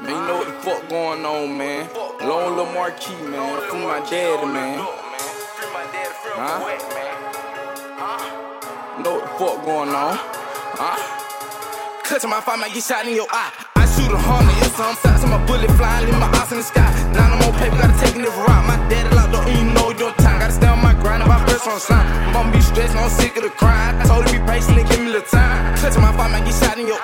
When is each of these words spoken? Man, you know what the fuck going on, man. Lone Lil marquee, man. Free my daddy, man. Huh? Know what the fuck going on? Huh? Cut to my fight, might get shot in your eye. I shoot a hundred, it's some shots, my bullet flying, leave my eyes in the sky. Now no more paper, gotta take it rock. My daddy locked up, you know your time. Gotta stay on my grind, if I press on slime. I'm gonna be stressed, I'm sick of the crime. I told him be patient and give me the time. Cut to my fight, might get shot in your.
Man, 0.00 0.16
you 0.16 0.16
know 0.16 0.38
what 0.38 0.46
the 0.48 0.54
fuck 0.64 0.88
going 0.88 1.26
on, 1.26 1.58
man. 1.58 1.84
Lone 2.24 2.56
Lil 2.56 2.72
marquee, 2.72 3.12
man. 3.28 3.60
Free 3.68 3.84
my 3.84 4.00
daddy, 4.08 4.46
man. 4.48 4.80
Huh? 6.40 6.56
Know 9.04 9.20
what 9.20 9.24
the 9.28 9.32
fuck 9.36 9.60
going 9.60 9.92
on? 9.92 10.16
Huh? 10.80 10.96
Cut 12.02 12.22
to 12.22 12.28
my 12.28 12.40
fight, 12.40 12.58
might 12.60 12.72
get 12.72 12.82
shot 12.82 13.04
in 13.06 13.14
your 13.14 13.28
eye. 13.28 13.52
I 13.76 13.84
shoot 13.84 14.08
a 14.08 14.16
hundred, 14.16 14.56
it's 14.64 14.72
some 14.72 14.96
shots, 15.04 15.20
my 15.28 15.36
bullet 15.44 15.68
flying, 15.76 16.08
leave 16.08 16.16
my 16.16 16.32
eyes 16.32 16.48
in 16.48 16.56
the 16.56 16.64
sky. 16.64 16.88
Now 17.12 17.36
no 17.36 17.44
more 17.44 17.52
paper, 17.60 17.76
gotta 17.76 17.92
take 18.00 18.16
it 18.16 18.24
rock. 18.24 18.64
My 18.64 18.80
daddy 18.88 19.14
locked 19.14 19.36
up, 19.36 19.44
you 19.52 19.68
know 19.76 19.92
your 20.00 20.16
time. 20.16 20.40
Gotta 20.40 20.56
stay 20.56 20.66
on 20.66 20.80
my 20.80 20.96
grind, 20.96 21.22
if 21.22 21.28
I 21.28 21.44
press 21.44 21.68
on 21.68 21.78
slime. 21.78 22.08
I'm 22.32 22.32
gonna 22.32 22.56
be 22.56 22.64
stressed, 22.64 22.96
I'm 22.96 23.10
sick 23.10 23.36
of 23.36 23.44
the 23.44 23.52
crime. 23.52 24.00
I 24.00 24.08
told 24.08 24.24
him 24.24 24.32
be 24.32 24.40
patient 24.48 24.80
and 24.80 24.88
give 24.88 25.04
me 25.04 25.12
the 25.12 25.20
time. 25.20 25.76
Cut 25.76 25.92
to 25.92 26.00
my 26.00 26.16
fight, 26.16 26.32
might 26.32 26.48
get 26.48 26.56
shot 26.56 26.80
in 26.80 26.88
your. 26.88 26.99